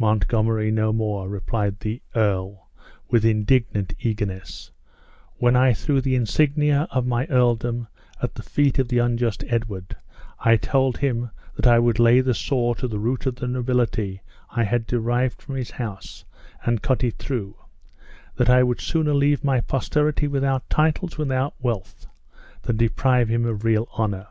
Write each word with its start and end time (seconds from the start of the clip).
"Montgomery 0.00 0.72
no 0.72 0.92
more!" 0.92 1.28
replied 1.28 1.78
the 1.78 2.02
ear, 2.16 2.56
with 3.08 3.24
indignant 3.24 3.94
eagerness; 4.00 4.72
"when 5.36 5.54
I 5.54 5.74
threw 5.74 6.00
the 6.00 6.16
insignia 6.16 6.88
of 6.90 7.06
my 7.06 7.26
earldom 7.28 7.86
at 8.20 8.34
the 8.34 8.42
feet 8.42 8.80
of 8.80 8.88
the 8.88 8.98
unjust 8.98 9.44
Edward, 9.46 9.94
I 10.40 10.56
told 10.56 10.96
him 10.98 11.30
that 11.54 11.68
I 11.68 11.78
would 11.78 12.00
lay 12.00 12.20
the 12.20 12.34
saw 12.34 12.74
to 12.74 12.88
the 12.88 12.98
root 12.98 13.26
of 13.26 13.36
the 13.36 13.46
nobility 13.46 14.22
I 14.50 14.64
had 14.64 14.88
derived 14.88 15.40
from 15.40 15.54
his 15.54 15.70
house, 15.70 16.24
and 16.64 16.82
cut 16.82 17.04
it 17.04 17.18
through; 17.18 17.54
that 18.34 18.50
I 18.50 18.64
would 18.64 18.80
sooner 18.80 19.14
leave 19.14 19.44
my 19.44 19.60
posterity 19.60 20.26
without 20.26 20.68
titles 20.68 21.12
and 21.12 21.18
without 21.20 21.54
wealth, 21.60 22.08
than 22.62 22.76
deprive 22.76 23.28
them 23.28 23.44
of 23.44 23.62
real 23.64 23.86
honor. 23.92 24.26